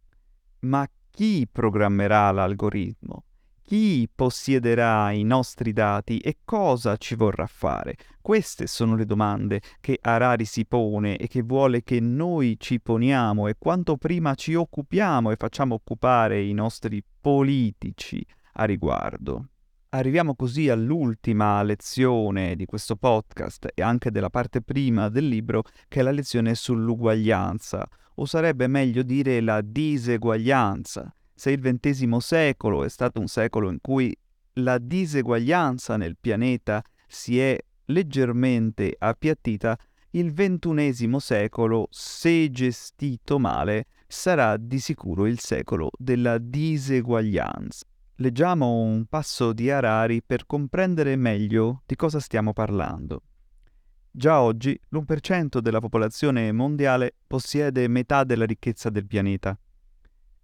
[0.61, 3.25] Ma chi programmerà l'algoritmo?
[3.69, 7.97] Chi possiederà i nostri dati e cosa ci vorrà fare?
[8.23, 13.47] Queste sono le domande che Harari si pone e che vuole che noi ci poniamo
[13.47, 18.25] e quanto prima ci occupiamo e facciamo occupare i nostri politici
[18.59, 19.49] a riguardo.
[19.91, 26.01] Arriviamo così all'ultima lezione di questo podcast e anche della parte prima del libro, che
[26.01, 27.87] è la lezione sull'uguaglianza,
[28.17, 33.79] o sarebbe meglio dire la diseguaglianza se il XX secolo è stato un secolo in
[33.81, 34.13] cui
[34.55, 37.57] la diseguaglianza nel pianeta si è
[37.87, 39.79] leggermente appiattita,
[40.11, 47.87] il XXI secolo, se gestito male, sarà di sicuro il secolo della diseguaglianza.
[48.21, 53.23] Leggiamo un passo di Harari per comprendere meglio di cosa stiamo parlando.
[54.11, 59.57] Già oggi l'1% della popolazione mondiale possiede metà della ricchezza del pianeta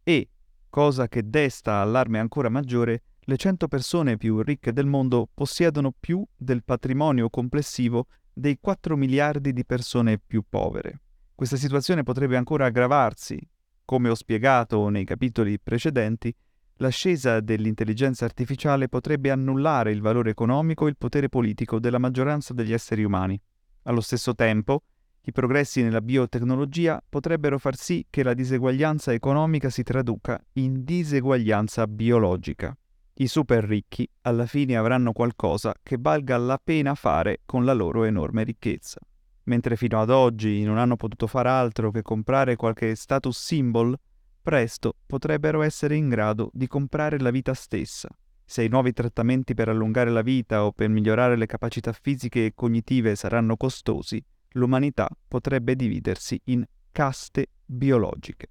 [0.05, 0.29] e,
[0.70, 6.25] cosa che desta allarme ancora maggiore, le 100 persone più ricche del mondo possiedono più
[6.37, 11.01] del patrimonio complessivo dei 4 miliardi di persone più povere.
[11.35, 13.37] Questa situazione potrebbe ancora aggravarsi.
[13.85, 16.33] Come ho spiegato nei capitoli precedenti,
[16.79, 22.72] l'ascesa dell'intelligenza artificiale potrebbe annullare il valore economico e il potere politico della maggioranza degli
[22.72, 23.41] esseri umani.
[23.85, 24.83] Allo stesso tempo,
[25.27, 31.87] i progressi nella biotecnologia potrebbero far sì che la diseguaglianza economica si traduca in diseguaglianza
[31.87, 32.77] biologica.
[33.14, 38.05] I super ricchi alla fine avranno qualcosa che valga la pena fare con la loro
[38.05, 38.99] enorme ricchezza.
[39.45, 43.97] Mentre fino ad oggi non hanno potuto fare altro che comprare qualche status symbol,
[44.45, 48.11] presto potrebbero essere in grado di comprare la vita stessa.
[48.45, 52.53] Se i nuovi trattamenti per allungare la vita o per migliorare le capacità fisiche e
[52.55, 58.49] cognitive saranno costosi, l'umanità potrebbe dividersi in caste biologiche.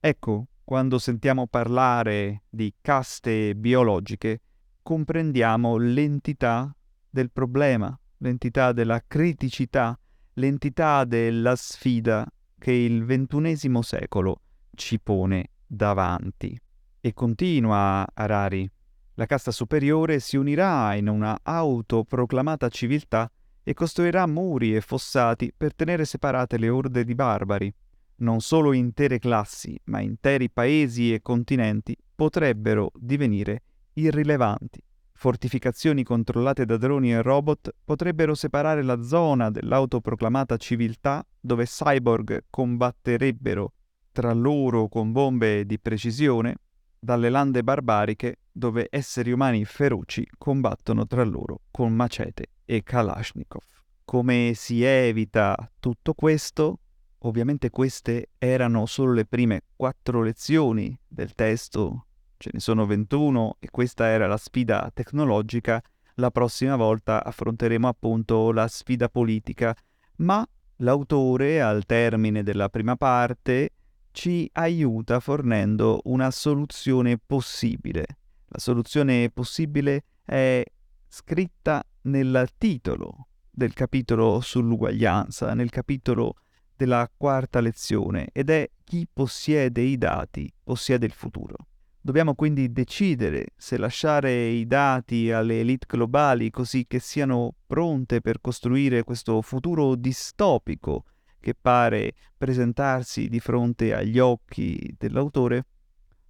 [0.00, 4.40] Ecco, quando sentiamo parlare di caste biologiche,
[4.80, 6.74] comprendiamo l'entità
[7.10, 9.98] del problema, l'entità della criticità,
[10.34, 12.26] l'entità della sfida
[12.58, 14.38] che il ventunesimo secolo
[14.74, 16.58] ci pone davanti.
[17.00, 18.70] E continua Harari.
[19.14, 23.30] La casta superiore si unirà in una autoproclamata civiltà
[23.62, 27.72] e costruirà muri e fossati per tenere separate le orde di barbari.
[28.16, 33.62] Non solo intere classi, ma interi paesi e continenti potrebbero divenire
[33.94, 34.80] irrilevanti.
[35.12, 43.72] Fortificazioni controllate da droni e robot potrebbero separare la zona dell'autoproclamata civiltà dove cyborg combatterebbero
[44.14, 46.54] tra loro con bombe di precisione
[47.00, 53.60] dalle lande barbariche dove esseri umani feroci combattono tra loro con macete e kalashnikov.
[54.04, 56.78] Come si evita tutto questo?
[57.24, 62.06] Ovviamente queste erano solo le prime quattro lezioni del testo,
[62.36, 65.82] ce ne sono 21 e questa era la sfida tecnologica.
[66.16, 69.74] La prossima volta affronteremo appunto la sfida politica,
[70.18, 70.46] ma
[70.76, 73.70] l'autore al termine della prima parte
[74.14, 78.06] ci aiuta fornendo una soluzione possibile.
[78.46, 80.62] La soluzione possibile è
[81.08, 86.36] scritta nel titolo del capitolo sull'uguaglianza, nel capitolo
[86.76, 91.56] della quarta lezione, ed è chi possiede i dati possiede il futuro.
[92.00, 98.40] Dobbiamo quindi decidere se lasciare i dati alle elite globali così che siano pronte per
[98.40, 101.04] costruire questo futuro distopico
[101.44, 105.66] che pare presentarsi di fronte agli occhi dell'autore,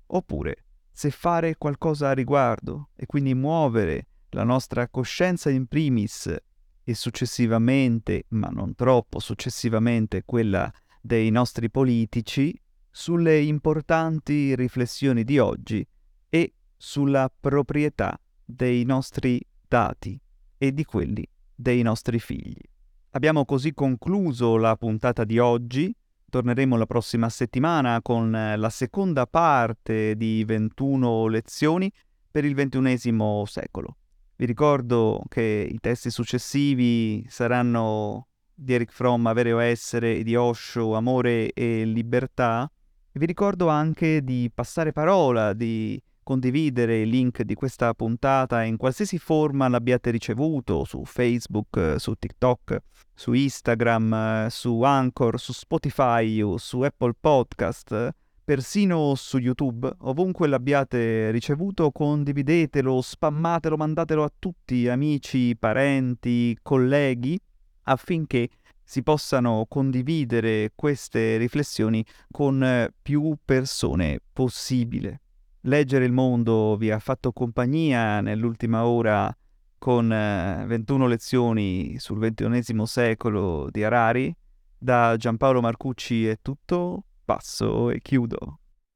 [0.06, 6.36] oppure se fare qualcosa a riguardo e quindi muovere la nostra coscienza in primis
[6.82, 10.68] e successivamente, ma non troppo successivamente, quella
[11.00, 12.52] dei nostri politici,
[12.90, 15.86] sulle importanti riflessioni di oggi
[16.28, 20.20] e sulla proprietà dei nostri dati
[20.58, 22.73] e di quelli dei nostri figli.
[23.14, 25.94] Abbiamo così concluso la puntata di oggi.
[26.28, 31.88] Torneremo la prossima settimana con eh, la seconda parte di 21 lezioni
[32.28, 33.98] per il XXI secolo.
[34.34, 40.34] Vi ricordo che i testi successivi saranno di Eric Fromm, Avere o Essere, e di
[40.34, 42.68] Osho, Amore e Libertà.
[43.12, 49.18] Vi ricordo anche di passare parola, di condividere il link di questa puntata in qualsiasi
[49.18, 52.78] forma l'abbiate ricevuto, su Facebook, su TikTok,
[53.14, 58.10] su Instagram, su Anchor, su Spotify o su Apple Podcast,
[58.44, 67.40] persino su YouTube, ovunque l'abbiate ricevuto, condividetelo, spammatelo, mandatelo a tutti, amici, parenti, colleghi,
[67.84, 68.48] affinché
[68.82, 75.23] si possano condividere queste riflessioni con più persone possibile.
[75.66, 79.34] Leggere il mondo vi ha fatto compagnia nell'ultima ora
[79.78, 84.34] con eh, 21 lezioni sul XXI secolo di Harari.
[84.76, 88.58] Da Giampaolo Marcucci è tutto, passo e chiudo.